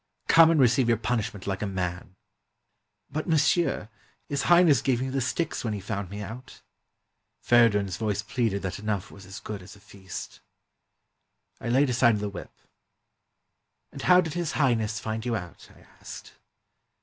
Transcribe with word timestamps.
"Come 0.27 0.49
and 0.49 0.59
receive 0.59 0.87
your 0.87 0.97
punishment 0.97 1.45
like 1.45 1.61
a 1.61 1.67
man." 1.67 2.15
"But, 3.11 3.27
monsieur, 3.29 3.87
His 4.29 4.41
Highness 4.47 4.81
gave 4.81 4.99
me 4.99 5.09
the 5.09 5.21
sticks 5.21 5.63
when 5.63 5.73
he 5.73 5.79
found 5.79 6.09
me 6.09 6.21
out." 6.23 6.63
Feridun's 7.43 7.97
voice 7.97 8.23
pleaded 8.23 8.63
that 8.63 8.79
enough 8.79 9.11
was 9.11 9.27
as 9.27 9.39
good 9.39 9.61
as 9.61 9.75
a 9.75 9.79
feast. 9.79 10.39
I 11.59 11.69
laid 11.69 11.91
aside 11.91 12.17
the 12.17 12.29
whip. 12.29 12.51
"And 13.91 14.01
how 14.01 14.21
did 14.21 14.33
His 14.33 14.53
Highness 14.53 14.99
find 14.99 15.23
you 15.23 15.35
out?" 15.35 15.69
I 15.77 15.81
asked. 15.99 16.33